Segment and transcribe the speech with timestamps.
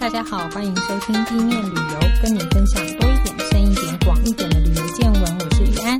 [0.00, 5.22] 大家好，欢迎收听地面旅游，跟你分享多一点、深一点、广一点的旅游见闻。
[5.22, 5.98] 我是玉安，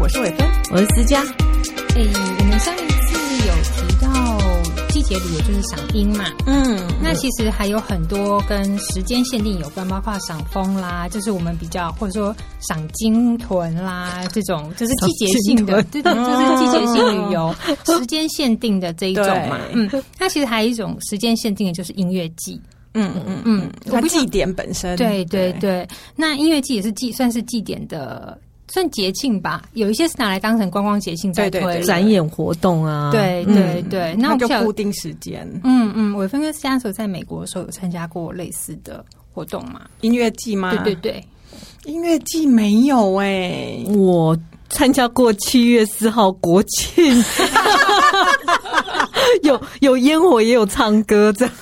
[0.00, 1.20] 我是伟芬，我是思佳。
[1.20, 2.02] 哎，
[2.40, 4.10] 我们上一次有提到
[4.88, 17.54] 季节旅游就是赏樱嘛，嗯，那其实还有很多跟时间限定有关，包括赏枫啦，就是我们比较或者说赏金豚啦这种，就是季节性的，对对，就是季节性旅游，
[17.86, 22.60] 时间限定的这一种嘛，嗯，那其实还有一种时间限定的就是音乐季。
[23.02, 25.86] 嗯嗯嗯，它祭典本身，对对对。
[26.16, 29.62] 那音乐季也是祭，算是祭典的，算节庆吧。
[29.74, 33.10] 有一些是拿来当成观光节庆在推展演活动啊。
[33.12, 35.48] 对对对，那我就固定时间。
[35.64, 39.82] 嗯嗯，伟芬跟思佳所在美国的时候有参加过类似的活动吗？
[40.00, 40.70] 音乐季吗？
[40.70, 41.24] 对对对，
[41.84, 44.36] 音乐季没有哎，我
[44.68, 47.24] 参加过七月四号国庆，
[49.42, 51.54] 有有烟火也有唱歌这样。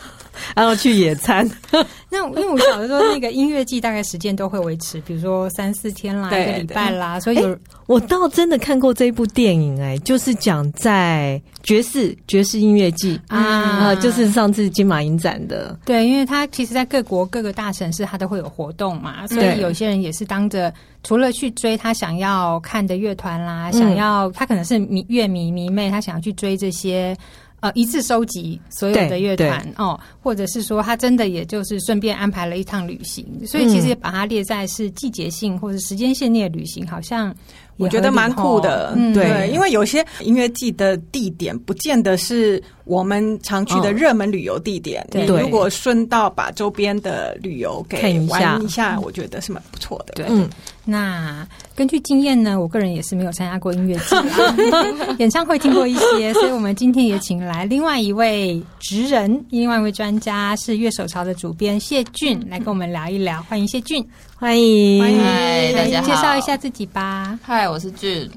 [0.55, 1.48] 然后去野餐，
[2.11, 20.72] 那因为我晓得说那个音乐季大概时间都会维持，比如说三四天啦，一个礼拜啦，所以有我倒真的看过这一部电影，哎，就是讲在爵士爵士音乐季啊，就是上次金马影展的，对，因为它其实在各国各个大城市它都会有活动嘛，所以有些人也是当着
[21.03, 27.16] 除了去追他想要看的乐团啦，想要他可能是迷乐迷迷妹，他想要去追这些。
[27.60, 37.34] 呃，一次收集所有的乐团哦，或者是说他真的也就是顺便安排了一趟旅行，所以其实也把它列在是季节性或者时间限定的旅行，好像
[37.77, 38.92] 我觉得蛮酷的。
[38.96, 50.14] 嗯、对，因为有些音乐季的地点不见得是我们常去的热门旅游地点，哦、对，如果顺道把周边的旅游给玩一下，我觉得是蛮不错的。
[50.14, 50.27] 对。
[50.28, 50.48] 嗯
[50.88, 54.14] 那根据经验呢，我个人也是没有参加过音乐季，
[55.19, 63.42] 演唱会听过一些，所以我们今天也请来另外一位职人，另外一位专家是乐手潮的主编谢俊来跟我们聊一聊。
[63.48, 64.06] 欢迎谢俊，
[64.38, 67.38] 欢迎，欢迎，嗨，大家好，介绍一下自己吧。
[67.42, 68.30] 嗨，我是俊，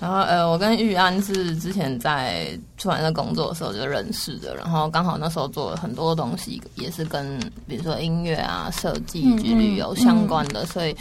[0.00, 7.38] 然后呃，我跟玉安是之前在出版社工作的时候就认识的，然后刚好那时候做了很多东西，也是跟
[7.68, 10.96] 比如说音乐啊、设计及旅游相关的，嗯嗯、所以。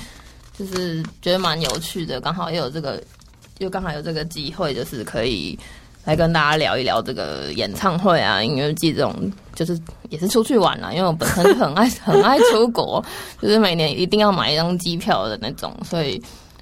[0.56, 3.02] 就是觉得蛮有趣的，刚好也有这个，
[3.58, 5.58] 又刚好有这个机会，就是可以
[6.04, 9.14] 来跟大家聊一聊这个演唱会啊、音乐季这种，
[9.56, 10.92] 就是也是出去玩啦。
[10.92, 13.04] 因为我本身很爱 很爱出国，
[13.42, 16.22] 就是每年一定要买一张机票的那种，所以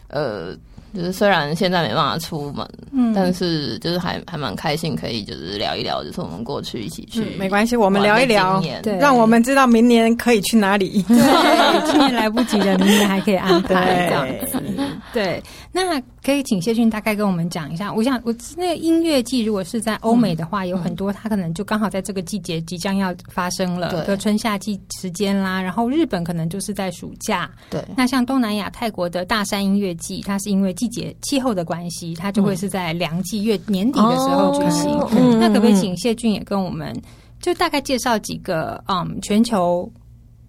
[0.09, 0.55] 呃。
[0.93, 11.01] 就是虽然现在没办法出门，嗯，但是就是还还蛮开心，可以就是聊一聊，就是我们过去一起去，没关系，我们聊一聊，对，让我们知道明年可以去哪里。
[11.03, 14.61] 对，今年来不及了，明年还可以安排这样子。
[15.13, 15.41] 对，
[15.73, 17.93] 那可以请谢俊大概跟我们讲一下。
[17.93, 25.61] 我想，我那个音乐季如果是在欧美的话，有很多，它可能就刚好在这个季节即将要发生了，对，春夏季时间啦。
[25.61, 27.81] 然后日本可能就是在暑假，对。
[27.95, 35.39] 那像东南亚泰国的大山音乐季，它是因为季节气候的关系，它就会是在凉季月年底的时候举行。
[35.39, 36.93] 那可不可以请谢俊也跟我们
[37.39, 39.89] 就大概介绍几个嗯全球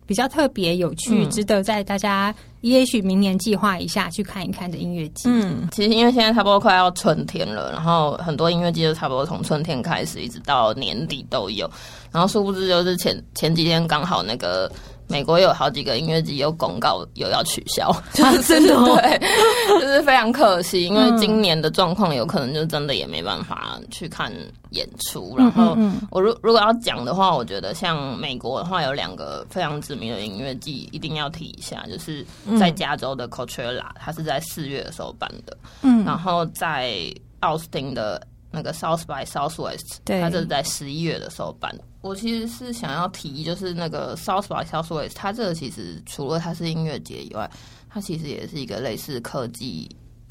[0.06, 5.28] 比较特别有趣、嗯、值得在大家也许明年计划一下去看一看的音乐季？
[5.28, 11.70] 嗯，其实因为现在差不多快要春天了，然后很多音乐季就差不多从春天开始一直到年底都有。
[12.10, 14.70] 然后殊不知就是前前几天刚好那个。
[15.12, 19.20] 美国有好几个音乐季有公告有要取消，就是 真的对，
[19.68, 24.32] 就是非常可惜，因为今年的状况有可能就真的也没办法去看
[24.70, 25.36] 演出。
[25.36, 25.76] 然后
[26.10, 32.24] 我如如果要讲的话，我觉得像美国的话有两个非常知名的音乐季一定要提一下，就是
[32.58, 36.94] 在加州的 Coachella，它是在四月的时候办的，嗯，然后在
[37.40, 41.84] 奥斯汀的那个 South by Southwest，它是在十一月的时候办的。
[42.02, 47.50] 我其实是想要提，就是那个 South by Southwest，它这个其实除了它是音乐节以外，
[47.88, 49.88] 它其实也是一个类似科技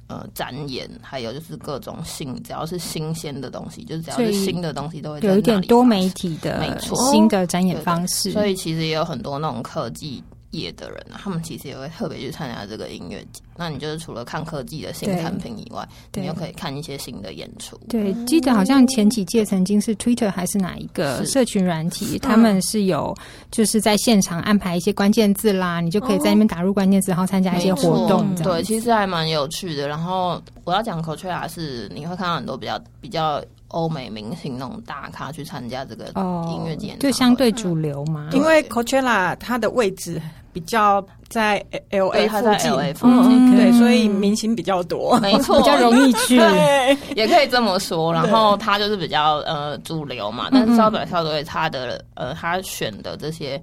[0.07, 8.31] 呃展演，还有就是各种新，只要是新鲜的东西，就是只要是新的东西都会有一点多媒体的，没错，新的展演方式。
[8.31, 10.21] 所以其实也有很多那种科技
[10.51, 13.41] 业的人啊，他们其实也会特别去参加这个音乐节。
[13.57, 17.79] 那你就是除了看科技的新产品以外，你又可以看一些新的演出。
[17.87, 23.15] 对，记得好像前几届曾经是 Twitter 还是哪一个社群软体，他们是有
[23.51, 28.33] 就是在现场安排一些关键字啦，你就可以在那边打入关键字，然后参加一些活动。
[28.35, 29.87] 对，其实还蛮有趣的。
[29.87, 36.05] 然后我要讲 Coachella 是你会看到很多比较比较欧美明星那种大咖去参加这个
[36.49, 38.29] 音乐节，就相对主流嘛。
[38.31, 40.19] 因为 Coachella 它的位置。
[40.53, 46.35] 比较在 L A 附近，对，所以明星比较多，没错，比较容易去，
[47.15, 48.11] 也可以这么说。
[48.13, 53.61] 然后他就是比较呃主流嘛，但是 South by Southwest 他的呃他选的这些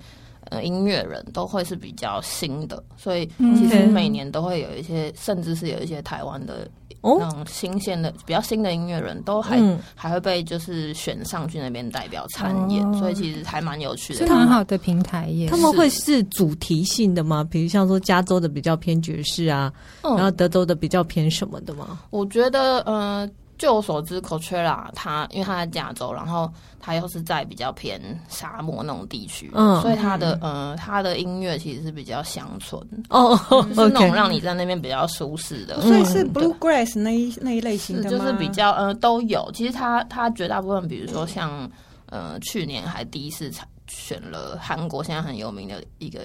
[0.50, 3.26] 呃音乐人都会是比较新的，所以
[3.56, 6.67] 其实每年都会有一些，甚至是有一些台湾的。
[7.03, 15.49] 那种新鲜的、比较新的音乐人都还、嗯、还会被就是选上去那边代表参演，哦、所以其实还蛮有趣的，是很好的平台耶。
[15.49, 17.47] 他们会是主题性的吗？
[17.49, 19.73] 比如像说加州的比较偏爵士啊，
[20.03, 22.00] 嗯、然后德州的比较偏什么的吗？
[22.11, 23.29] 我觉得，呃。
[23.58, 39.50] 据我所知，Coachella 它因为它在加州，然后它又是在比较偏沙漠那种地区，嗯，所以它的呃它的音乐其实是比较乡村哦，就是 那种让你在那边比较舒适的，所以是 Bluegrass 那一那一类型的，就是比较呃都有。
[39.52, 41.69] 其实它它绝大部分，比如说像
[42.06, 43.50] 呃去年还第一次
[43.88, 46.20] 选了韩国现在很有名的一个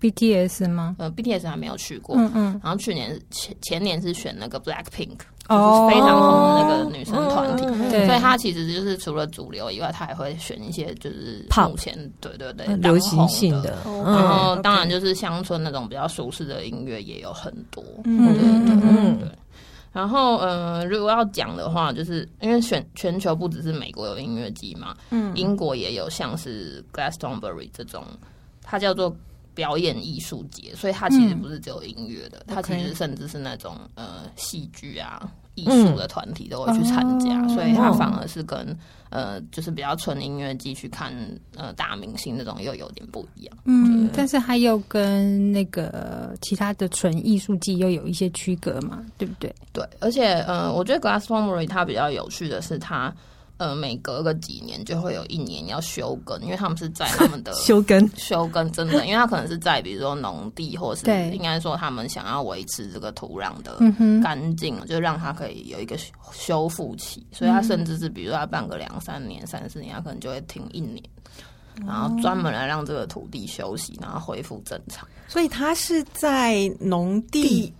[0.00, 0.96] BTS 吗？
[0.98, 4.60] 呃，BTS 还没有去过，嗯嗯，然后去年前前年是选那个
[5.48, 19.28] 哦，非常红的那个女生团体，哦、所以她其实就是除了主流以外，她还会选一些就是目前对对对流行性的，然后当然就是乡村那种比较舒适的音乐也有很多，嗯对对对对。
[19.92, 28.04] 然后呃，如果要讲的话，就是因为选全球不只是美国有音乐季嘛，嗯，英国也有像是 Glastonbury 这种，
[28.62, 29.14] 它叫做。
[29.56, 38.76] 表演艺术节，所以它其实不是只有音乐的，嗯、它其实甚至是那种呃戏剧啊、艺术的团体都会去参加，嗯、所以它反而是跟
[39.08, 41.10] 呃就是比较纯音乐季去看
[41.56, 43.56] 呃大明星那种又有点不一样。
[43.64, 49.54] 嗯，但是它又跟那个其他的纯艺术季又有一些区隔嘛，对不对？
[49.72, 53.10] 对，而且呃，我觉得 Glass Formery 它比较有趣的是它。
[53.58, 63.78] 呃，每隔个几年就会有一年要休耕，因为他们是在他们的 休耕休耕，真的，因为他可能是在比如说农地，或是应该说他们想要维持这个土壤的
[64.22, 65.96] 干净，就让它可以有一个
[66.32, 71.02] 修复期，所以他甚至是比如说他办个两三年、三四年，他可能就会停一年，
[71.86, 75.08] 然后专门来让这个土地休息，然后恢复正常。
[75.28, 77.72] 所以他是在农地。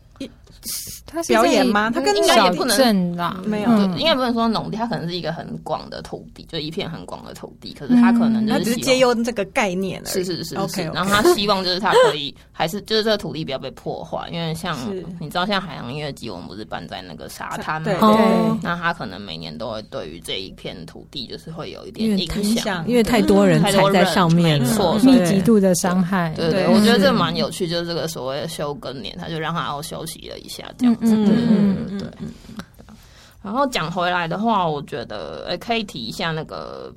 [1.06, 1.90] 他表演吗？
[1.90, 7.72] 他跟应该也不能啦，没有，应该不能说农地，它可能是一个很广的土地，就一片很广的土地。
[7.78, 10.82] 可是他可能就是借用这个概念，是是是是。
[10.92, 14.76] 然后他希望就是他可以，还是就是这个土地不要被破坏，因为像
[15.20, 18.58] 你知道，像海洋音乐季，我们不是办在那个沙滩吗？
[18.62, 26.32] 那他可能每年都会对于这一片土地，就是会有一点影响，因为太多人踩在上面，错密集度的伤害。
[26.36, 31.14] 对对，我觉得这蛮有趣，就是这个所谓的休耕年，他就让他要休息了一下，这样子。
[31.14, 32.08] 嗯嗯对。
[33.43, 36.93] 然后讲回来的话，我觉得诶可以提一下那个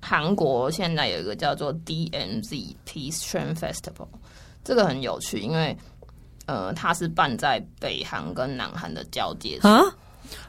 [0.00, 4.08] 韩国现在有一个叫做 DMZ Peace Train Festival，
[4.64, 5.76] 这个很有趣，因为
[6.46, 9.82] 呃它是办在北韩跟南韩的交界啊，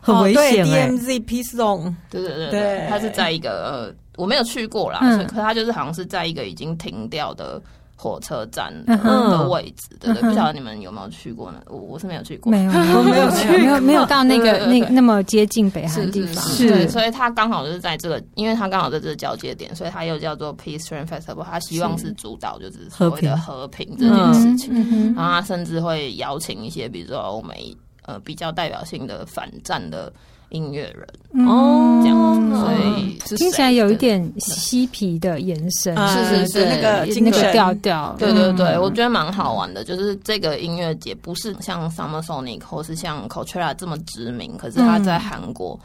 [0.01, 0.66] 很危险。
[0.66, 7.62] 对，DMZ Peace Zone，对对对对，它是在一个呃我没有去过啦，所以可它就是好像是在一个已经停掉的。
[7.97, 11.62] 火车站的位置，对对，不晓得你们有没有去过呢？
[11.68, 30.12] 我我是没有去过，没有，我没有去，没有没有到那个 那那么接近北韩的地方，是，所以它刚好就是在这个，因为它刚好在这个交接点，所以它又叫做 Peace Train Festival，它希望是主导就是所谓的和平这件事情，然后它甚至会邀请一些比如说欧美呃比较代表性的反战的。
[30.56, 31.46] 音乐人。
[31.46, 36.48] 哦，这样，所以听起来有一点嬉皮的延伸，是是？
[36.48, 39.84] 是，那个那个调调，对对对，我觉得蛮好玩的。
[39.84, 45.77] 就是这个音乐节不是像 Summer Sonic 或是像 Coachella 这么知名，可是它在韩国。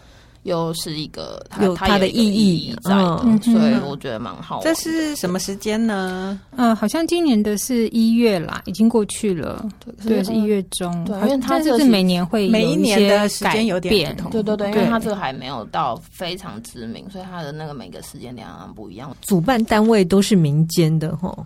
[0.44, 4.60] 又是一个有它的意义在的，所以我觉得蛮好。
[4.62, 6.40] 这是什么时间呢？
[6.56, 9.68] 嗯，好像今年的是一月啦，已经过去了。
[10.02, 11.04] 对，是一月中。
[11.04, 14.30] 对，因为它这是每年会每一年的时间有点不同。
[14.30, 19.14] 对对对，因为它这个还没有到非常知名，所以它的那个每个时间点不一样。
[19.20, 21.36] 主办单位都是民间的哈。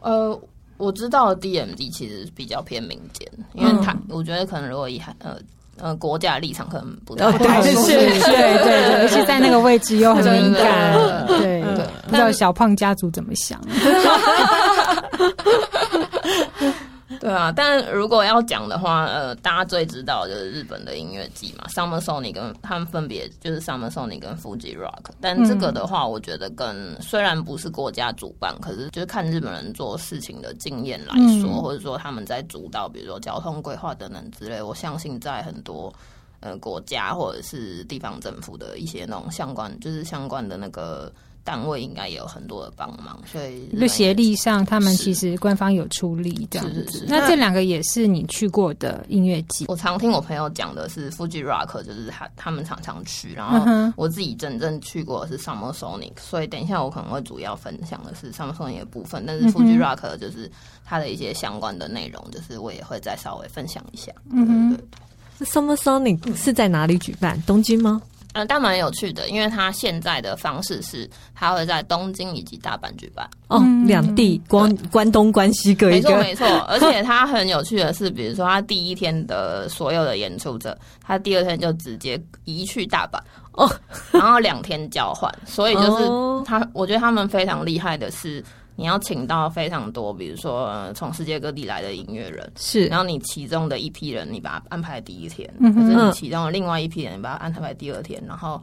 [0.00, 0.40] 呃，
[0.76, 5.36] 我知道 DMD 其实比较偏民间，因为它我觉得可能如果以呃。
[5.78, 13.60] 呃，国家的立场可能不太对，是 是，对对对，尤其在那个位置又很敏感，对对，不知道小胖家族怎么想。
[17.24, 25.06] 对啊，但如果要讲的话，呃，大家最知道的就是日本的音乐季嘛，Summer Sonic 跟他们分别就是 Summer Sonic 跟 Fuji Rock。
[25.22, 35.90] 但这个的话，我觉得跟、嗯、虽然不是国家主办，可是就是看日本人做事情的经验来说，嗯、或者说他们在主导，比如说交通规划等等之类，我相信在很多。
[36.40, 41.10] 呃国家或者是地方政府的一些那种相关，就是相关的那个。
[41.44, 46.86] 单位应该也有很多的帮忙，所以就协力上，他们其实官方有出力这样子。
[46.86, 49.66] 是是是，那这两个也是你去过的音乐季。
[49.68, 53.34] 我常听我朋友讲的是 Fuji Rock，就是他他们常常去。
[53.34, 59.24] 然后我自己真正去过的是 Summer Sonic，所以等一下我可能会主要分享的是 Summer Sonic 的部分。
[59.26, 60.50] 但是 Fuji Rock 就是
[60.82, 64.10] 它的一些相关的内容，就是我也会再稍微分享一下。
[64.30, 64.86] 嗯对，对，
[65.40, 65.46] 对。
[65.46, 67.42] Summer Sonic 是在哪里举办？
[67.42, 68.00] 东京吗？
[68.34, 76.58] 嗯，但蛮有趣的，因为他现在的方式是，他会在东京以及大阪举办哦，两地关关东关西各一个，没错没 错。
[76.68, 83.18] 而且他很有趣的是，比如说他第一天的所有的演出者，他第二天就直接移去大阪
[83.52, 83.70] 哦，
[84.12, 88.44] 然后两天交换，所以就是他，我觉得他们非常厉害的是。
[88.76, 98.60] 你要请到非常多，比如说从世界各地来的音乐人，是，然后你其中的一批人，你把它安排第一天，嗯，或者你其中的另外一批人，你把它安排第二天，然后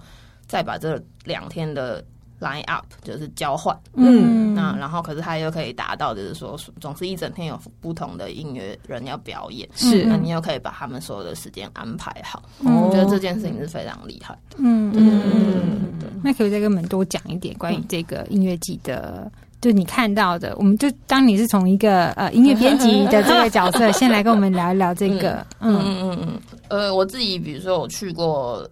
[0.48, 2.04] 再把这两天的
[2.42, 19.32] line up 就是交换，嗯，那然后可是他又可以达到，就是说总是一整天有不同的音乐人要表演，是，那你又可以把他们所有的时间安排好，我觉得这件事情是非常厉害，嗯嗯，对，那可以再跟我们多讲一点关于这个音乐季的。
[19.62, 25.46] 就你看到的，我们就当你是从一个呃音乐编辑的这个角色，先来跟我们聊一聊这个。
[25.60, 26.42] 嗯嗯嗯嗯。
[26.68, 28.68] 呃，我自己比如说我去过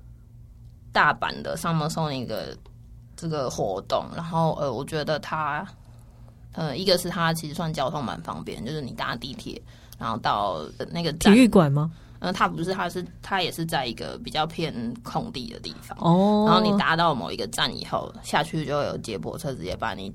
[0.91, 2.57] 大阪的 Summer Sonic 的
[3.15, 5.63] 这个活动，然后呃，我觉得它
[6.53, 9.61] 呃，一个是它其实算交通蛮方便，就是你搭地铁，
[9.99, 10.59] 然后到
[10.91, 11.91] 那个体育馆吗？
[12.21, 15.95] 嗯、呃，它不是，它是它也是在一个比较偏空地的地方。
[16.01, 16.45] 哦。
[16.47, 20.11] 然后你达到某一个站以后，下去就有接驳车直接把你。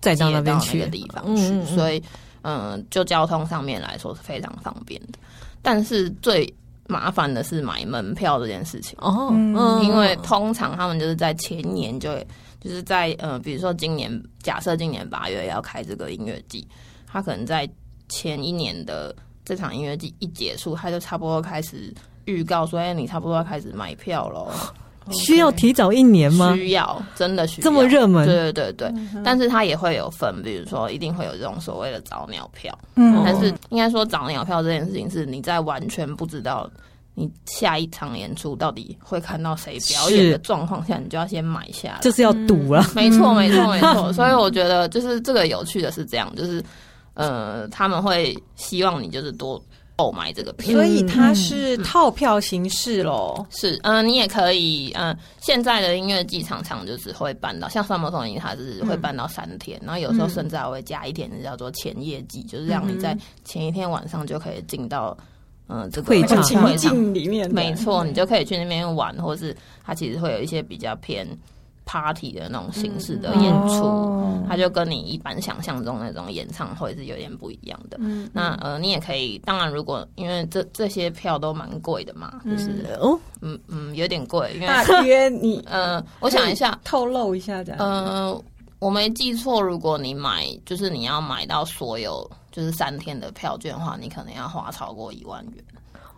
[0.00, 2.02] 再到那边去的地方去，嗯嗯嗯，所以
[2.42, 5.18] 嗯，就交通上面来说是非常方便的。
[5.62, 6.52] 但是最
[6.86, 12.16] 麻烦的是买门票这件事情哦，嗯，因为通常他们就是在前年就
[12.60, 16.66] 就是在呃，比如说今年假设今年八月要开这个音乐季，
[17.06, 17.68] 他可能在
[18.08, 21.92] 前一年的这场音乐季一结束，他就差不多开始
[22.26, 24.52] 预告说，哎，你差不多要开始买票喽。
[25.12, 26.54] 需要提早一年吗？
[26.54, 27.64] 需要，真的需要。
[27.64, 28.26] 这么热门？
[28.26, 28.88] 对对对对。
[28.88, 32.76] 嗯、但是它也会有分，比如说一定会有这种所谓的早鸟票。
[32.94, 33.22] 嗯。
[33.24, 36.70] 但是应该说早鸟票这件事情是你在完全不知道
[37.14, 41.98] 你下一场演出到底会看到谁表演的状况下，你就要先买下来。
[42.00, 42.84] 就是要赌了。
[42.94, 44.12] 没错，没错，没错。
[44.14, 46.62] 所以我觉得就是这个有趣的是这样，就是
[47.14, 49.62] 呃他们会希望你就是多。
[49.96, 53.46] 购买这个票，所以它是套票形式喽、嗯。
[53.50, 65.16] 是，嗯、呃，你也可以，嗯、呃，现在的音乐季常常就是会办到，像 Summer Sonic 它是会办到三天，嗯、然后有时候甚至还会加一天，叫做前夜季，嗯、就是让你在前一天晚上就可以进到，
[65.68, 67.50] 嗯、呃，这个会场情境里面。
[67.50, 71.26] 没错，你就可以去那边玩，或是它其实会有一些比较偏。
[71.86, 77.96] Party 的那种形式的演出，嗯哦、它就跟你一般想象中那种演唱会是有点不一样的。
[78.00, 84.52] 嗯、那呃，你也可以，当然，如果因为这这些票都蛮贵的嘛，就是哦，嗯嗯，有点贵。
[84.56, 87.78] 因为大约你 呃，我想一下，透露一下这样。
[87.78, 88.42] 呃，
[88.80, 95.64] 我没记错，如果你买就是你要买到所有就是三天的票券的话，你可能要花超过一万元。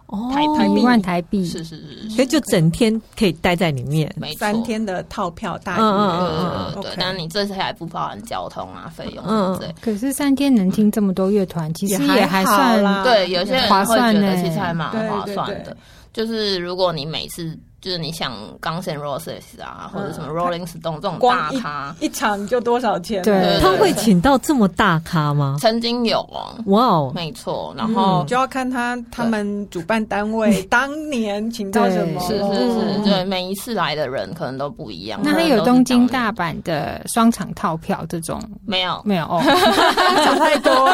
[0.09, 0.81] 哦，台币。
[0.81, 9.75] 一万台币，是是是，所以就整天可以待在里面，没错，三天的套票大约，嗯嗯嗯，对，但是你这些还不包含交通啊费用，嗯，对。
[9.81, 15.77] 可是三天能听这么多乐团，其实也还算对，有些人会觉得其实还蛮划算的，
[16.13, 17.59] 就是如果你每次。
[17.81, 23.23] 就是你想 Guns N' Roses 啊，或者什么 Rolling Stone 这种大咖，一场就多少钱？
[23.23, 25.57] 对，他会请到这么大咖吗？
[25.61, 27.73] 曾经有哦，哇哦，没错。
[27.79, 35.21] 然后就要看他他们主办单位当年请到什么，是是是，对，每一次来的人可能都不一样。
[35.23, 38.43] 那他有东京、大阪的双场套票这种？
[38.67, 39.41] 没有，没有哦，
[40.25, 40.93] 想太多。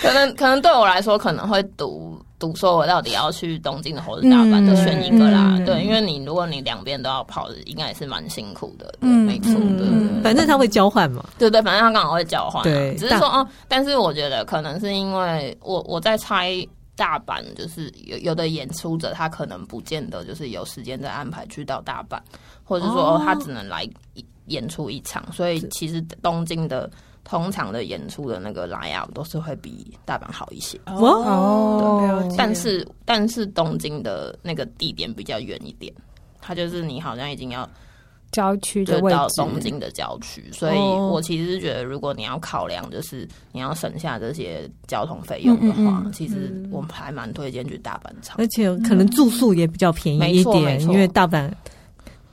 [0.00, 2.16] 可能可能对我来说可能会赌。
[2.42, 5.54] 赌说，我到底要去东京的，或是大阪，就选一个啦。
[5.56, 8.92] 嗯、对，因为你如果你两边都要跑，应该也是蛮辛苦的。
[9.02, 9.86] 嗯，没错的。
[10.24, 11.24] 反正他会交换嘛。
[11.38, 12.64] 对对，反正他刚好会交换。
[12.64, 16.52] 对，只是说哦，但是我觉得可能是因为我我在猜
[16.96, 22.18] 大阪，就是有有的演出者他可能不见得就是有时间再安排去到大阪，
[22.64, 23.88] 或者说哦他只能来
[24.46, 26.90] 演出一场，所以其实东京的。
[27.24, 30.78] 通常的演出的那个 line-up 都是会比大阪好一些。
[30.86, 35.92] 哦，但是但是东京的那个地点比较远一点，
[36.40, 37.68] 它就是你好像已经要
[38.32, 51.50] 郊区的位置，到东京的郊区，所以我其实是觉得，如果你要考量，就是你要省下这些交通费用的话，嗯嗯嗯其实我们还蛮推荐去大阪场，而且可能住宿也比较便宜一点，因为大阪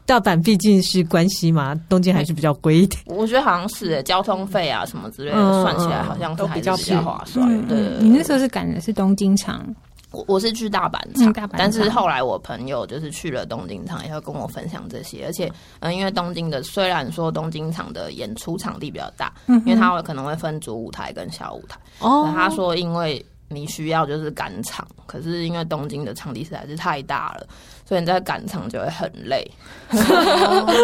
[0.10, 3.00] 大阪毕竟是关西嘛，东京还是比较贵一点。
[3.06, 7.48] 我觉得好像是、欸、交通费啊什么之类的，嗯、算起来好像都还是比较划算。
[7.48, 9.64] 嗯、对，你那时候是赶的是东京场。
[10.10, 15.28] 我我是去大阪场，嗯、但是后来我朋友就是去了东京场，也会跟我分享这些。
[15.28, 15.52] 而且，
[15.82, 21.78] 嗯，因为东京的虽然说东京场的演出场地比较大，嗯、因为他可能会分主舞台跟小舞台。
[22.00, 27.46] 哦，他说因为你需要就是赶场，可是因为东京的场地实在是太大了，
[27.90, 29.50] 所以你在赶场就会很累。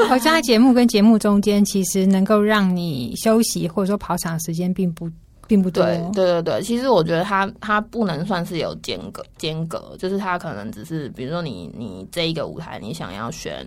[0.10, 5.08] 好像在节目跟节目中间，其实能够让你休息或者说跑场时间并不。
[5.48, 5.84] 并不多。
[5.84, 13.64] 对对对对，其实我觉得它它不能算是有间隔间隔，就是它可能只是，比如说你你这一个舞台，你想要选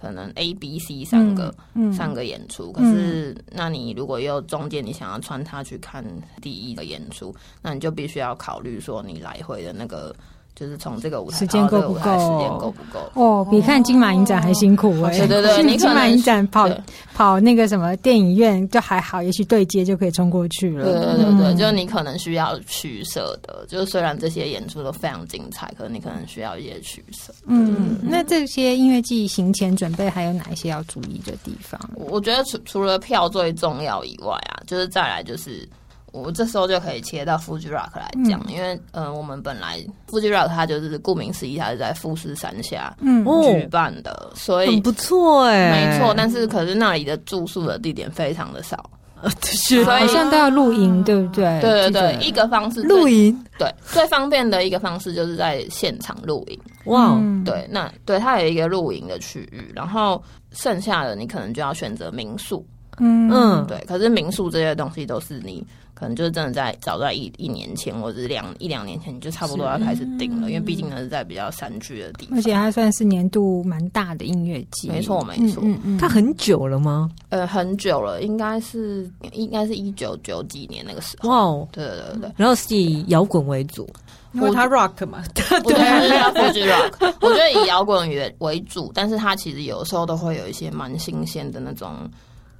[0.00, 6.04] 可能 A、B、C 三个、嗯嗯、三个演出，可是那你如果又中间你想要穿插去看
[6.40, 10.12] 第一个演出，那你就必须要考虑说你来回的那个。
[10.54, 12.00] 就是从这个舞台时间够不够？
[12.00, 13.10] 时间够不够？
[13.14, 15.18] 哦，比看金马影展还辛苦哎！
[15.18, 16.68] 对对对，你 金马影展跑
[17.14, 20.84] 跑那个什么电影院就还好，也许对接就可以冲过去了。
[20.84, 23.64] 对对对对，就你可能需要取舍的。
[23.68, 27.32] 就是虽然这些演出都非常精彩，可是你可能需要一些取舍。
[27.46, 31.80] 嗯，那这些音乐季行前准备还有哪一些要注意的地方？
[31.94, 35.68] 我觉得除除了票最重要以外啊，就是再来就是。
[36.12, 39.78] 我这时候就可以切到 Fuji Rock 来讲，嗯、因为呃，我们本来
[40.08, 46.12] Fuji Rock 它就是顾名思义，它是在富士山下举办的，嗯、所以很不错哎，没错。
[46.14, 48.90] 但是可是那里的住宿的地点非常的少，
[49.40, 51.60] 所以好像都要露营，对不对？
[51.60, 56.60] 对对对，一个方式露营，对最方便的一个方式就是在现场露营。
[56.84, 62.66] 哇，对，那对它有一个露营的区域，然后剩下的你可能就要选择民宿。
[62.98, 63.82] 嗯嗯，对。
[63.86, 65.66] 可是民宿这些东西都是你。
[65.94, 74.88] 可能就是真的在早在一一年前，或者是两一两年前，你就差不多要开始定了，因为毕竟呢是在比较山区的地方，而且它算是年度蛮大的音乐季。
[74.88, 75.62] 没错，没错。
[75.64, 77.08] 嗯嗯，它很久了吗？
[77.28, 81.30] 呃，很久了，应该是应该是一九九几年那个时候。
[81.30, 82.32] 哇哦，对对对对。
[82.36, 83.88] 然后是以摇滚为主，
[84.32, 87.14] 因为它 rock 嘛， 对，我觉得是 rock。
[87.20, 92.10] 我觉得以摇滚乐为主，但是它其实有时候都会有一些蛮新鲜的那种。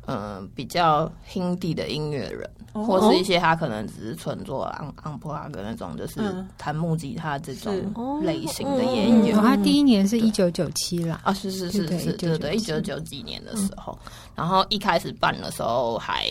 [0.07, 6.21] 嗯、呃，比较 Hindi 的音乐人，哦、或是一些他可能只是纯做昂昂普拉的那种，就是
[6.59, 7.73] 弹木吉他这种
[8.23, 9.37] 类型的演员。
[9.37, 16.27] 他第一年是一九九七啦，啊，是是是是，对对，一九九几年的时候，嗯、然后一开始办的时候还，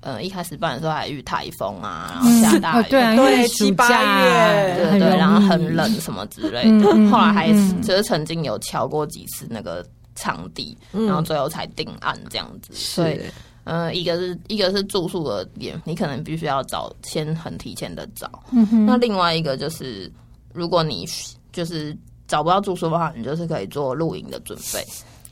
[0.00, 3.88] 呃，一开始办的时候还遇台风啊，然后下大雨，对啊，对，七八
[4.22, 7.52] 月，对对，然后很冷什么之类的，嗯、后来还
[7.82, 9.84] 其实曾经有敲过几次那个。
[10.18, 13.20] 场地，然后最后才定案这样子，嗯、所以，
[13.64, 18.30] 呃，一个是一个是住宿的点，你可能必须要早先很提前的找。
[18.52, 20.10] 嗯、哼那另外一个就是，
[20.52, 21.06] 如果你
[21.52, 24.84] 就是找不到住宿的话，你就是可以做露营的准备。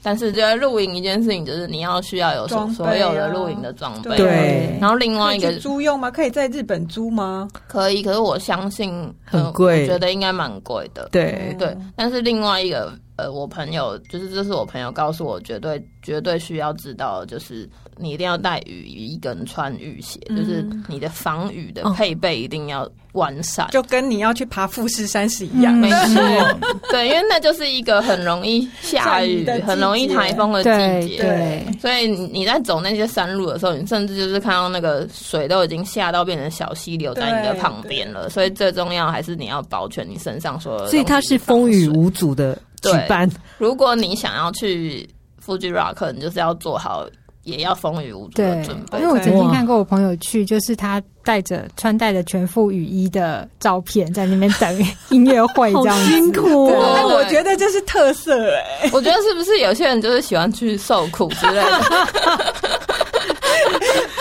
[0.03, 4.12] 但是，就在露营一件事情，就是你要需要有所所有的露营的装备。
[4.12, 4.79] 啊、对。
[4.81, 6.11] 然后另外一个租用吗？
[6.11, 7.49] 可以在日本租吗？
[7.66, 11.09] 可以，可是我相信很贵，我觉得应该蛮贵的。
[11.11, 11.77] 对对。
[11.96, 12.92] 但是另外一个。
[13.16, 25.72] 呃，我朋友就是，这是我朋友告诉我，绝对绝对需要知道，就是你一定要带雨衣跟穿雨鞋，嗯、就是你的防雨的配备一定要完善，就跟你要去爬富士山是一样。
[25.72, 26.22] 没错，
[26.92, 38.29] 对，因为那就是一个很容易下雨、很容易台风的季节，对，所以你在走那些山路的时候，你甚至就是看到那个水都已经下到变成小溪流在你的旁边了。
[38.29, 40.90] 所以最重要还是你要保全你身上所有的。
[40.90, 42.59] 所以它是风雨无阻的。
[42.92, 45.09] 举办，如果你想要去
[45.44, 47.07] Fuji Rock，你就是要做好
[47.44, 48.99] 也要风雨无阻的准备。
[48.99, 56.70] 因为我曾经看过我朋友去，就是他带着穿戴着全副雨衣的照片，在那边等音乐会，这样辛苦。
[56.70, 58.90] 但，我觉得这是特色哎。
[58.92, 61.81] 我觉得是不是有些人就是喜欢去受苦之类的？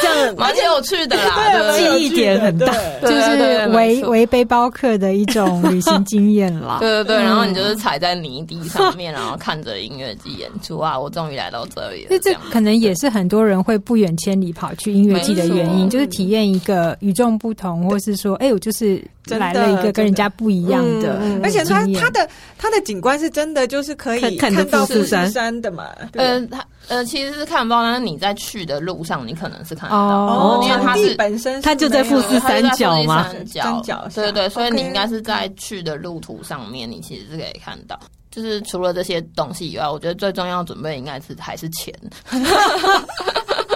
[0.06, 2.68] 这样 蛮有趣的啦，记忆点很大，
[3.02, 6.78] 就是为为背包客的一种旅行经验啦。
[6.82, 10.98] 对对对，然后你就是踩在泥地上面，然后看着音乐季演出啊！
[11.00, 12.20] 我终于来到这里了。
[12.20, 25.90] 这可能也是很多人会不远千里跑去音乐季的原因，就是体验一个与众不同，或是说，哎，我就是来了一个跟人家不一样的，而且它它的它的景观是真的，就是可以看到富士山的嘛。
[26.14, 29.98] 嗯，它呃其实是看不到，但是你在去的路上，你可能是看到。
[29.98, 38.00] 哦，因为它是本身，它就在富士山脚嘛，山脚，对对对，所以你应该是在去的路途上面，你其实是可以看到。
[38.30, 41.94] 就是除了这些东西以外，我觉得最重要准备应该是还是钱。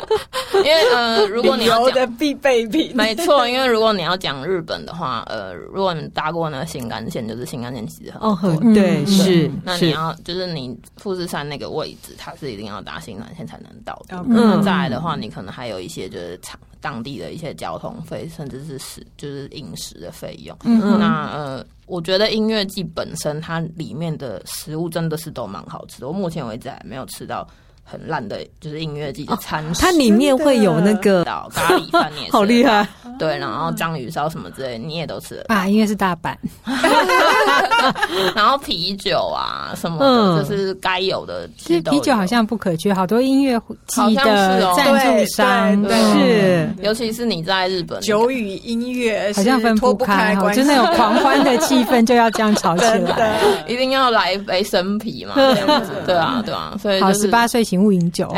[0.55, 3.47] 因为呃，如果你要讲的必备品，没错。
[3.47, 8.37] 因为如果你要讲日本的话，呃，如果你搭过那个新干线，就是新干线其实很哦，
[8.73, 9.49] 对，是。
[9.63, 14.23] 那你要就是你富士山那个位置，它是一定要搭新干线才能到的。
[14.27, 20.57] 嗯，再来的话，你可能还有一些就是场当地的一些交通费，甚至是食就是饮食的费用。
[20.63, 26.07] 嗯，那呃，我觉得音乐季本身它里面的食物真的是都蛮好吃的。
[26.07, 27.47] 我目前为止还没有吃到。
[27.89, 32.87] 很烂的，就是音乐季的餐食，它里面会有那个咖喱饭，你也 好厉害。
[33.17, 35.67] 对，然后章鱼烧什么之类，你也都吃了啊？
[35.67, 36.33] 因为是大阪，
[38.33, 39.99] 然后啤酒啊什么
[40.37, 41.49] 的，就是该有的。
[41.57, 58.33] 其实啤酒好像不可缺，好多音乐季的赞助商，是，尤其是你在日本，酒与音乐好像分不开，就那种狂欢的气氛就要这样吵起来， 一定要来一杯生啤嘛，这样子，对啊，对啊，所以好，十八岁请勿饮酒。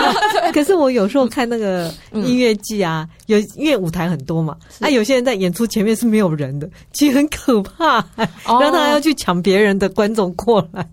[0.54, 8.04] 可是我有时候看那个音乐剧啊，有因为舞台很多嘛，啊，有些人在演出前面是没有人的，其实很可怕，
[8.46, 10.86] 让他要去抢别人的观众过来。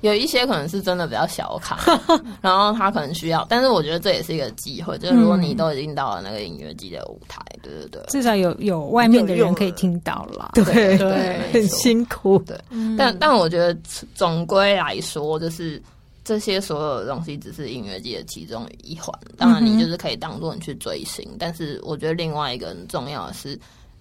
[0.00, 1.78] 有一些可能是真的比较小卡，
[2.40, 12.58] 然后他可能需要，但是我觉得这也是一个机会，就是如果你都已经到了那个音乐季的舞台，对对对，至少有有外面的人可以听到了，对对， 很辛苦，对，
[12.96, 13.76] 但但我觉得
[14.14, 15.82] 总归来说就是。
[16.26, 23.56] 这些所有的东西只是音乐界的其中一环，当然你就是可以当做你去追星，嗯、但是我觉得另外一个很重要的是，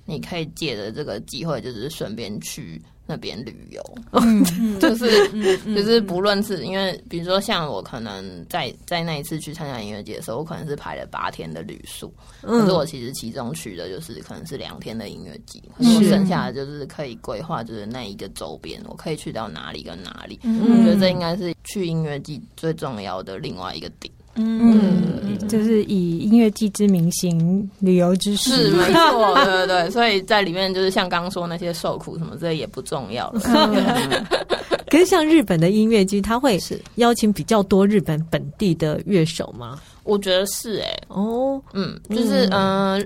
[0.06, 2.82] 你可以借着这个机会，就是顺便去。
[3.06, 3.84] 那边旅游，
[4.80, 5.30] 就是
[5.76, 24.12] 就是不论是因为，比如说像我可能在在那一次去参加音乐节的时候，我可能是排了八天的旅宿，可是我其实其中去的就是可能是两天的音乐节，我剩下的就是可以规划，就是那一个周边我可以去到哪里跟哪里，我觉得这应该是去音乐季最重要的另外一个点。
[24.36, 33.40] 嗯，就是以音乐季之名行旅游之事，是没错，对对对，所以在里面就是像刚刚说那些受苦什么，这也不重要了。
[34.92, 36.80] 可是像日本的音乐季，他会是。
[36.96, 39.80] 邀请比较多日本本地的乐手吗？
[40.04, 43.06] 我觉得是哎、欸，哦，嗯，就是嗯、呃，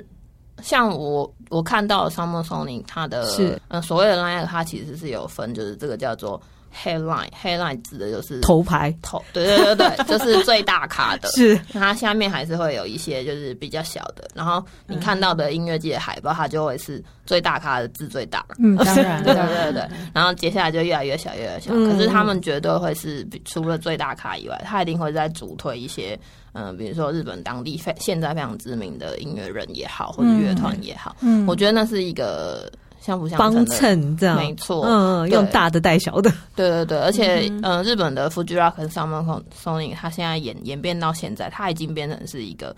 [0.61, 3.59] 像我我看到 Summer Sonic 他的是。
[3.69, 6.41] 嗯所谓的 line，他其实是有分，就是这个叫做。
[6.73, 11.29] Headline，Headline 指的就是头牌头，对对对对，就是 最大咖的。
[11.29, 14.27] 是，它下面还是会有一些就是比较小的。
[14.33, 18.45] 然后你看到的音乐界的海报，它就会是最大咖的字最大。
[18.59, 19.89] 嗯，当然，对对对对。
[20.13, 21.71] 然后接下来就越来越小，越来越小。
[21.73, 26.17] 可是他们绝对会是除了最大咖以外，他一定会在主推一些，
[26.53, 31.15] 嗯，比如说日本当地非现在非常知名的音乐人也好，或者乐团也好。
[31.21, 32.71] 嗯，我觉得那是一个。
[33.01, 34.35] 像不像帮衬这样？
[34.35, 42.75] 没错，嗯，用大的带小的，对对对，而且，嗯、呃，日本的 Fuji Rock 跟 Summer Sonic，它现在演演变到现在，它已经变成是一个，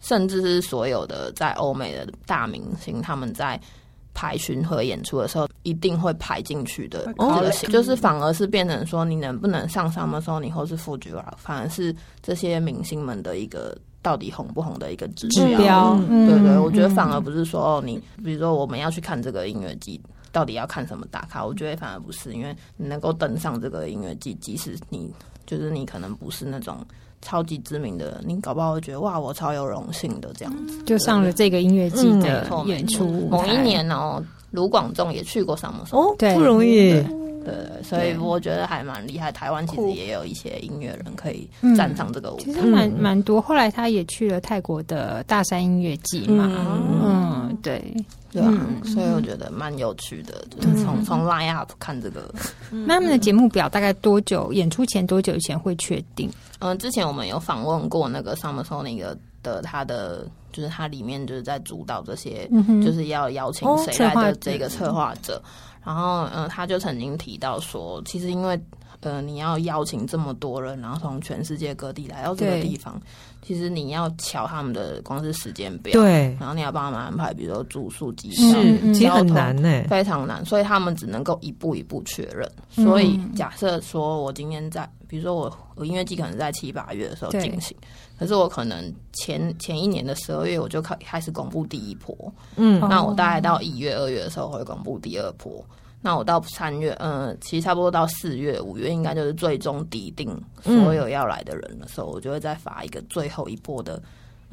[0.00, 3.58] 甚至是所有的在欧美的大明星，他们在
[4.12, 13.76] 排巡和演出的时候，一定会排进去的歌星，就是反而是变成说，你能不能上 Summer Sonic 或是 Fuji Rock，反而是这些明星们的一个。
[14.04, 19.98] 到底红不红的一个指标，指标对，对对，我觉得反而不是说哦，你比如说我们要去看这个音乐季，
[20.30, 21.42] 到底要看什么打卡？
[21.42, 25.10] 我觉得反而不是，因为你能够登上这个音乐季，即使你
[25.46, 26.76] 就是你可能不是那种
[27.22, 33.26] 超级知名的，你搞不好会觉得哇，我超有荣幸的这样子，就上了这个音乐季的演出。
[33.30, 37.02] 某一年哦，卢广仲也去过 Summer Sonic 哦，对，不容易。
[37.44, 39.30] 对，所以我觉得还蛮厉害。
[39.30, 43.40] 台湾其实也有一些音乐人可以站上这个舞台，其实蛮蛮多。
[43.40, 46.50] 后来他也去了泰国的大山音乐季嘛，
[47.02, 47.94] 嗯，对，
[48.32, 48.50] 对啊，
[48.84, 50.44] 所以我觉得蛮有趣的。
[50.50, 52.32] 就是从从 line up 看这个，
[52.70, 54.52] 那他们的节目表大概多久？
[54.52, 56.30] 演出前多久以前会确定？
[56.60, 62.48] 嗯，之前我们有访问过那个 Summer Sonic 的他的，就是他里面就是在主导这些，
[62.82, 65.42] 就是要邀请谁来的这个策划者。
[65.84, 68.58] 然后，嗯、呃，他就曾经提到说，其实因为，
[69.00, 72.98] 呃，你要邀请这么多人，然后从全世界各地来到这个地方，
[73.42, 82.50] 其实你要瞧他们的光是时间表，对，然后你要帮他们安排，比如说住宿、机票，是其实很难呢，非常难，所以他们只能够一步一步确认。
[82.70, 87.76] 所以假设说我今天在，比如说我我音乐季可能在七八月的时候进行。
[88.18, 95.64] 可是我可能前前一年的十二月我就开开始公布第一波，嗯，那我大概到一月二月的时候会公布第二波，
[96.00, 104.02] 那我到三月，嗯，其实差不多到四月五月应该就是最终底定所有要来的人的时候，我就会再发一个最后一波的。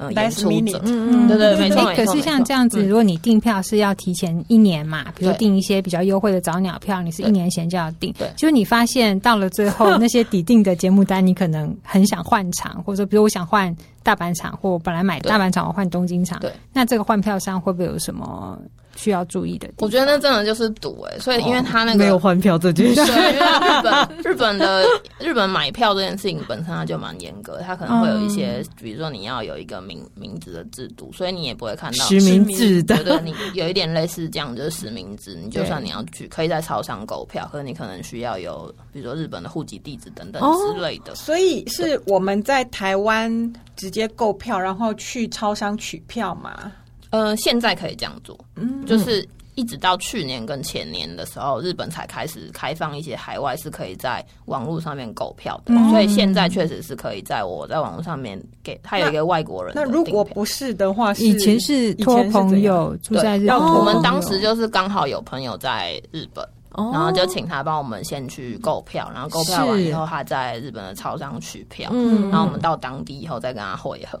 [0.08, 1.84] 嗯演出者，嗯嗯，对对，没错。
[1.94, 8.12] 可是像这样子，如果你订票是要提前一年嘛，比如订一些比较优惠的早鸟票，你是一年前就要订。
[8.18, 18.58] 对，就是你发现到了最后 那些抵定的节目单，你可能很想换场，或者说比如我想换大阪场，或我本来买大阪场我换东京场，对，那这个换票上会不会有什么？
[18.96, 24.84] 需要注意的，我觉得那真的就是赌哎，所以因为他那个没有换票这件事，因为日本 日本的
[25.18, 46.70] 日本买票这件事情本身它就蛮严格，它可能会有一些，比如说你要有一个名名字的制度，所以你也不会看到实名制的，对，你有一点类似这样，就是实名制，你就算你要去可以在超商购票，可是你可能需要有比如说日本的户籍地址等等之类的，所以是我们在台湾直接购票，然后去超商取票嘛。
[47.12, 59.84] 呃，现在可以这样做，嗯，就是一直到去年跟前年的时候，日本才开始开放一些海外是可以在网络上面购票的，嗯、所以现在确实是可以在我在网络上面给他有一个外国人那。
[59.84, 74.18] 那如果不是的话是，以前是托朋友住在日本，我们当时就是刚好有朋友在日本，哦、然后就请他帮我们先去购票，然后购票完以后，他在日本的超商取票，嗯，然后我们到当地以后再跟他会合。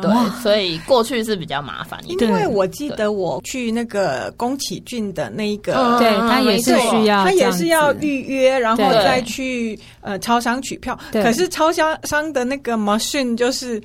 [0.00, 0.10] 对，
[0.42, 2.30] 所以过去是比较麻烦一点。
[2.30, 10.98] 因为我记得我去那个宫崎骏的那一个，对他也是需要，他也是要预约，然后再去呃超商取票。
[11.12, 13.82] 可是超商商的那个 machine 就是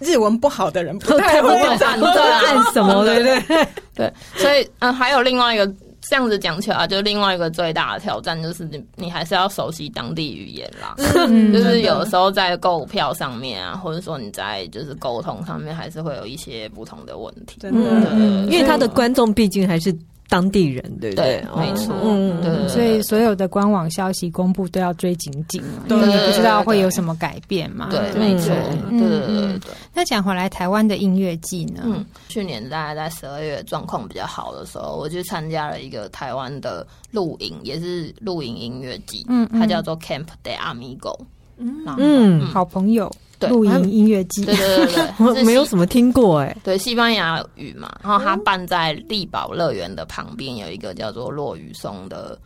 [0.00, 3.66] 日文不好的人不太 会按，不知道 按什么，对不对？
[3.94, 5.70] 对，所以嗯，还有另外一个。
[6.08, 10.94] 这样子讲起来，就另外一个最大的挑战就是你，你还是要熟悉当地语言啦。
[11.28, 17.58] 嗯， 就是有时候在购票上面啊，或者说你在就是沟通上面，还是会有一些不同的问题。
[17.60, 18.10] 真的，
[18.50, 19.94] 因为他的观众毕竟还是。
[20.28, 21.42] 当地人对不对？
[21.56, 27.88] 没错，嗯，对，所以所有的官网消息公布都要追紧紧，因为你不知道会有什么改变嘛。
[27.90, 28.54] 对，没错，
[28.90, 29.60] 对对对。
[29.94, 31.82] 那讲回来，台湾的音乐季呢？
[31.84, 41.18] 嗯，去年大概在十二月状况比较好的时候，我去参加了一个台湾的露营，也是露营音乐季，嗯，它叫做 Camp de Amigo，
[41.56, 43.10] 嗯，好朋友。
[43.38, 46.56] 对，露营音乐季，对对对对，我 没有什么听过哎。
[46.64, 52.38] 对，西班牙语嘛，然后它办在力宝乐园的旁边，有一个叫做落雨松的，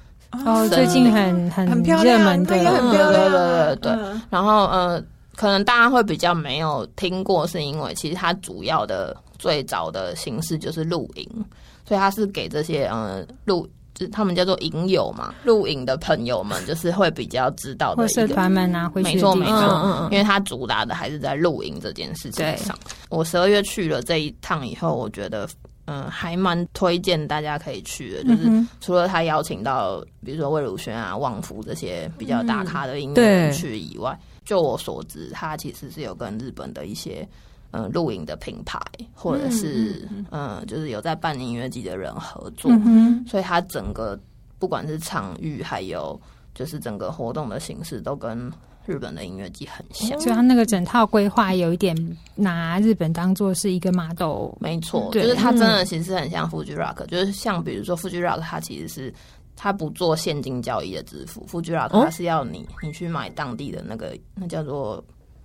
[0.45, 4.21] 哦，最近很很很漂亮，很漂亮，对对对对。
[4.29, 5.03] 然后呃，
[5.35, 11.27] 可能大家会比较没有听过，是因为其实它主要的最早的形式就是露营，
[11.89, 13.67] 所以它是给这些呃露。
[13.95, 22.77] 就是他们叫做影友嘛，露营的朋友们就是会比较知道的社团们啊，会没错没错，嗯嗯，因为他主打的还是在露营这件事情上。
[23.11, 25.47] 我十二月去了这一趟以后，我觉得
[25.85, 37.29] 嗯还蛮推荐大家可以去的，就是除了他邀请到比如说魏如萱啊、旺福这些比较大咖的音乐人去以外，嗯、就我所知，他其实是有跟日本的一些。
[37.73, 38.79] 嗯，露营的品牌，
[39.15, 44.19] 或者是嗯，嗯，就是有在办音乐季的人合作，嗯、所以它整个
[44.59, 46.21] 不管是场域，还有
[46.55, 48.53] 就是整个活动的形式，都跟
[48.85, 50.21] 日本的音乐季很像。
[50.21, 51.97] 所以它那个整套规划有一点
[52.35, 55.23] 拿日本当做是一个 model，没错，对。
[55.23, 59.15] 就是它真的其实很像 Fuji Rock，、嗯、就是像比如说 Fuji Rock，它其实是
[59.57, 65.03] 它不做现金交易的支付，Fuji Rock 它是要你你去买当地的那个那叫做、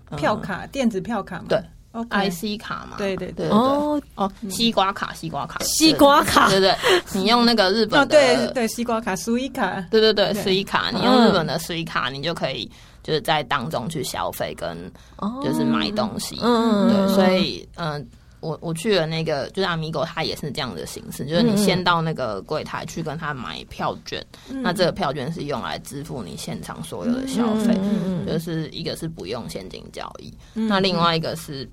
[0.10, 1.58] 嗯、票卡，电子票卡嘛，对。
[2.10, 4.02] I C 卡嘛，对对对哦。
[4.16, 6.76] 哦，西瓜卡，西瓜卡，西瓜卡，对对，
[7.14, 12.70] 你用那个日本的，对对，西瓜卡，Suica 卡，对对对，Suica 卡，你用日本的 Suica 卡，你就可以
[13.04, 14.78] 就是在当中去消费跟
[15.44, 18.06] 就是买东西，嗯，对，所以嗯。
[18.40, 31.68] 我我去了那个，就是 Amigo，他也是这样的形式，就是你先到那个柜台去跟他买票券，嗯、那这个票券是用来支付你现场所有的消费，嗯、就是一个是不用现金交易，嗯、那另外一个是，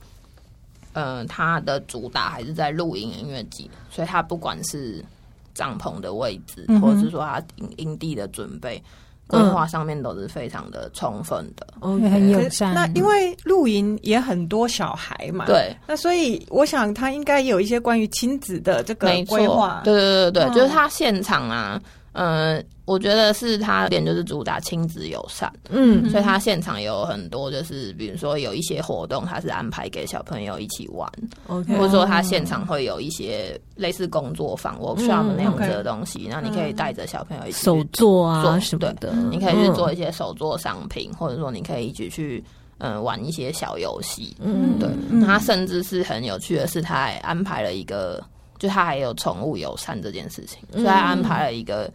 [0.94, 5.04] 呃，它的主打还是在露营音乐季，所以它不管是
[5.52, 8.82] 帐篷的位置，或者是说它营营地的准备。
[9.26, 12.74] 规划上面都是非常的充分的，嗯、很友善。
[12.74, 19.80] 那因为露营也很多小孩嘛，对，那所以我想他应该有一些关于亲子的这个规划。
[19.82, 21.80] 对对对对，嗯、就是他现场啊。
[22.14, 31.10] 嗯、呃，我觉得是他点就是主打亲子友善，嗯，所以他现场有很多就是，比如说有一些活动，他是安排给小朋友一起玩
[31.48, 42.44] ，OK，或者说他现场会有一些类似工作坊 workshop 那样子的东西，那、嗯、你可以带着小朋友一起手做啊什么的，你可以去做一些手做商品，嗯、或者说你可以一起去
[42.78, 44.88] 嗯玩一些小游戏，嗯，对，
[45.26, 48.22] 他甚至是很有趣的是，他还安排了一个。
[48.64, 51.90] 就他还有宠物友善这件事情，所以他安排了一个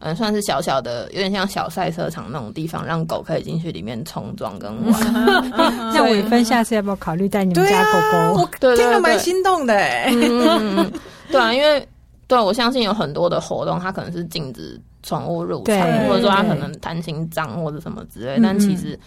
[0.00, 5.12] 嗯，算是小小的，有点像小赛车场那种地方，让狗可以进去里面冲撞跟玩。
[5.94, 8.42] 那伟芬下次要不要考虑带你们家狗狗？
[8.42, 10.10] 我听了蛮心动的，哎，
[11.32, 11.88] 对啊，因为
[12.26, 19.00] 对我相信有很多的活动，它可能是禁止宠物入场，或者说它可能贪心脏或者什么之类，但其实。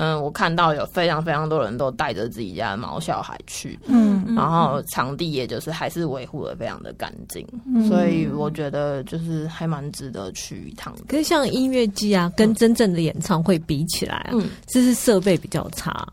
[0.00, 10.94] 嗯，我看到有非常非常多人都带着自己家的毛小孩去，嗯，然后场地也就是还是维护的非常的干净，嗯，所以我觉得就是还蛮值得去一趟。
[11.06, 16.06] 可是像音乐季啊，跟真正的演唱会比起来啊，嗯，就是设备比较差。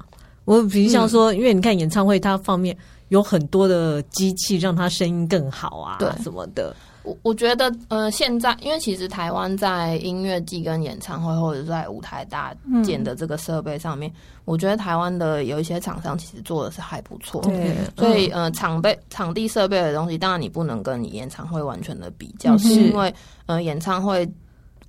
[0.43, 2.75] 我比如像说，因为你看演唱会，它方面
[3.07, 6.75] 有很多的机器，让它声音更好啊，对什么的。
[7.07, 17.39] 我我觉得，呃，现在因为其实台湾在音乐季跟演唱会，或者在舞台搭建的这个设备上面，嗯、我觉得台湾的有一些厂商其实做的是还不错。
[17.43, 22.73] 对，所以呃，场备场地设备的东西，当然你不能跟你演唱会完全的比较，嗯、是。
[22.73, 23.13] 因为
[23.45, 24.29] 呃，演唱会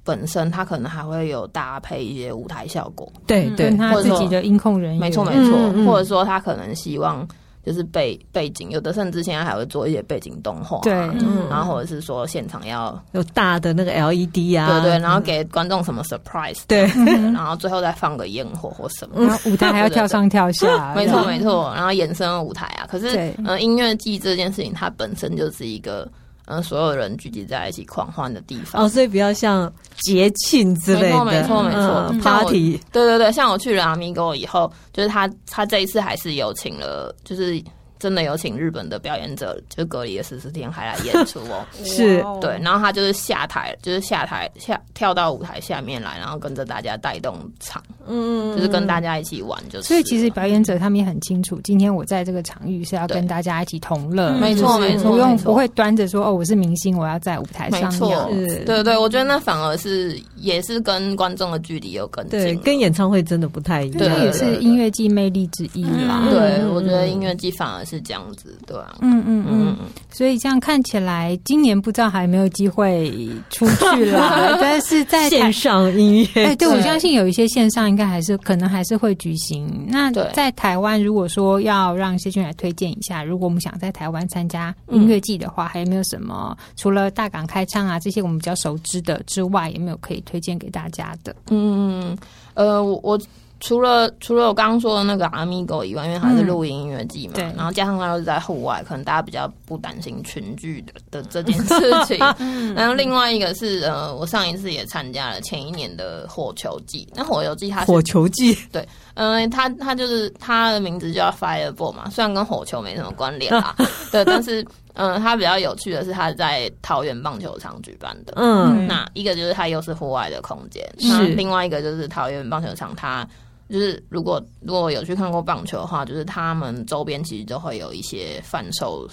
[0.02, 7.26] 本身它可能还会有搭配一些舞台效果，对对，他自己的音控人员，没错没错，嗯、或者说他可能希望。
[7.68, 16.85] 就是背背景，有的甚至现在还会做一些背景动画，对，嗯、然后或者是说现场要有大的那个 LED 啊，对对，然后给观众什么 surprise，对，
[17.35, 26.09] 然后最后再放个烟火或什么，然后舞台还要 跳上跳下， 没错没错，然后衍生舞台啊，可是音乐季这件事情它本身就是一个。
[26.48, 32.80] 嗯，所有人聚集在一起狂欢的地方哦，所以比较像节庆之类的，没错没错没错、嗯、，party。
[32.90, 37.62] 对对对，像我去了 Amigo 以后，就是他他这一次还是有请了，就是。
[37.98, 42.24] 真的有请日本的表演者，就隔离了十四天还来演出哦， 是。
[42.40, 49.88] 对，然后他就是下台，就是下台下跳到舞台下面来，然后跟着大家带动场，嗯，就是跟大家一起玩，就是。
[49.88, 58.30] 所以其实表演者他们也很清楚，今天我在这个场域是要跟大家一起同乐，没错没错，不用不会端着说哦，我是明星，我要在舞台上，没错，
[58.64, 66.28] 对对，我觉得那反而是也是跟观众的距离有更近，对，跟演唱会真的不太一样，这也是音乐季魅力之一啦。
[66.30, 67.84] 对，我觉得音乐季反而。
[67.88, 69.77] 是这样子，对啊，嗯嗯嗯，
[70.11, 73.11] 所以这样看起来，今年不知道还有没有机会
[73.51, 74.59] 出去了。
[74.61, 79.87] 但是在线上音乐，哎，对，我相信有一些线上应该还是可能还是会举行。
[79.88, 91.35] 那在台湾，如果说要让谢君来推荐一下，如果我们想在台湾参加音乐季的话，还有没有什么除了大港开唱啊这些我们比较熟知的之外，有没有可以推荐给大家的？
[91.51, 92.16] 嗯，
[92.55, 93.18] 呃，我我。
[93.60, 102.18] 除了除了我刚刚说的那个 Amigo 以外，因为它是录音音乐季嘛，嗯、然后加上它又是在户外，可能大家比较不担心群聚的的这件事情。
[102.76, 107.08] 然后另外一个是呃，我上一次也参加了前一年的火球季。
[107.14, 113.74] 那火球季它是火球季，对，嗯、呃，它它就是它的名字叫 Fireball 嘛，虽然跟火球没什么关联啦，
[114.12, 114.62] 对，但是
[114.94, 118.34] 嗯、呃，它比较有趣的是它在桃园棒球场举办的。
[118.36, 123.26] 嗯，那一个就是它又是户外的空间，是那另外一个就是桃园棒球场它。
[123.68, 129.09] 就是如果如果有去看过棒球的话，就是他们周边其实都会有一些贩售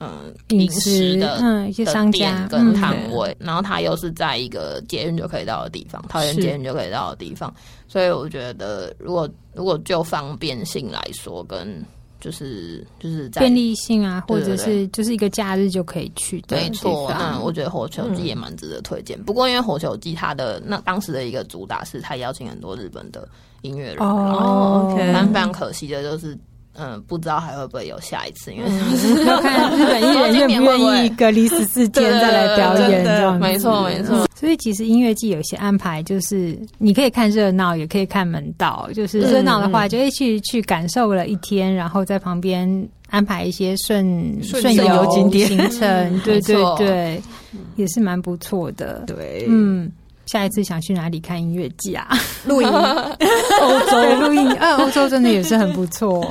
[0.00, 7.52] 嗯饮食的嗯一些商家跟摊位，嗯、然后它又是在一个捷运就可以到的地方，桃园捷运就可以到的地方，
[7.86, 11.84] 所以我觉得如果如果就方便性来说，跟
[12.20, 17.10] 就是就是在便利性啊，或者是就是一个假日就可以去的，没错。
[17.10, 19.18] 那我觉得火球季也蛮值得推荐。
[19.18, 23.28] 嗯、不过因为火球季它的那当时的一个主打是它邀请很多日本的。
[23.62, 26.38] 音乐人哦但非常可惜的就是，
[26.78, 34.26] 嗯，不知道还会不会有下一次，因为要 看日本艺人愿不愿意隔离十四天再来表演，这样没错没错。
[34.34, 38.88] 所以其实音乐季有些安排，就是你可以看热闹，也可以看门道。
[38.94, 47.22] 就是热闹的话，就会去去感受了一天，然后在旁边安排一些顺顺游景点行程， 对对对，
[47.74, 49.02] 也是蛮不错的。
[49.06, 49.90] 对，嗯。
[50.30, 52.06] 下一次想去哪里看音乐季啊？
[52.44, 52.68] 露营，
[53.62, 56.30] 欧洲露营，啊，欧洲真的也是很不错。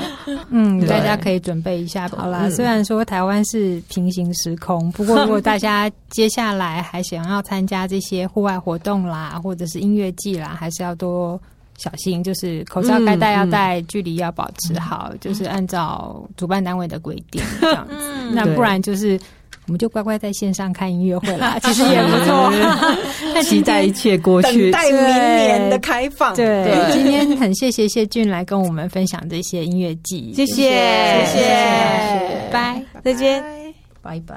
[0.49, 2.07] 嗯，大家可以准备一下。
[2.09, 11.39] 好啦，嗯、虽然说台湾是平行时空， 不过如果大家接下来还想要参加这些户外活动啦， 或者是音乐季啦，还是要多
[11.77, 17.95] 小心，就是口罩该戴要戴，距离要保持好，嗯、就是按照主办单位的规定这样子。
[17.97, 19.19] 嗯、那不然就是。
[19.67, 23.41] 我们就乖乖在线上看音乐会啦， 其实也不错。
[23.43, 26.35] 期待一切过去，等待明年的开放。
[26.35, 30.55] 对，今天很谢谢谢俊来跟我们分享这些音乐记忆，谢谢，
[31.25, 33.43] 谢谢，拜，再见，
[34.01, 34.35] 拜拜。